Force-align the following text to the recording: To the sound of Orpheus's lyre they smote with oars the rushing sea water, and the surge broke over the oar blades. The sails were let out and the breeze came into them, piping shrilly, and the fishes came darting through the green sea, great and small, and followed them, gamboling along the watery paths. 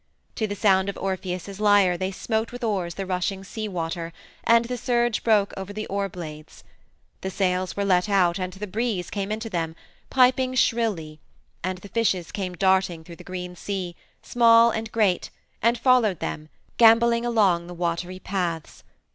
To 0.33 0.47
the 0.47 0.55
sound 0.55 0.89
of 0.89 0.97
Orpheus's 0.97 1.59
lyre 1.59 1.95
they 1.95 2.09
smote 2.09 2.51
with 2.51 2.63
oars 2.63 2.95
the 2.95 3.05
rushing 3.05 3.43
sea 3.43 3.67
water, 3.67 4.11
and 4.43 4.65
the 4.65 4.75
surge 4.75 5.23
broke 5.23 5.53
over 5.55 5.71
the 5.73 5.85
oar 5.85 6.09
blades. 6.09 6.63
The 7.21 7.29
sails 7.29 7.77
were 7.77 7.85
let 7.85 8.09
out 8.09 8.39
and 8.39 8.51
the 8.53 8.65
breeze 8.65 9.11
came 9.11 9.31
into 9.31 9.47
them, 9.47 9.75
piping 10.09 10.55
shrilly, 10.55 11.19
and 11.63 11.77
the 11.77 11.87
fishes 11.87 12.31
came 12.31 12.53
darting 12.53 13.03
through 13.03 13.17
the 13.17 13.23
green 13.23 13.55
sea, 13.55 13.93
great 13.93 13.99
and 14.23 14.25
small, 14.25 14.71
and 15.61 15.77
followed 15.77 16.17
them, 16.19 16.49
gamboling 16.77 17.23
along 17.23 17.67
the 17.67 17.75
watery 17.75 18.17
paths. 18.17 18.83